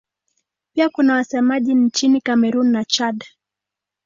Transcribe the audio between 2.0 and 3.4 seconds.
Kamerun na Chad.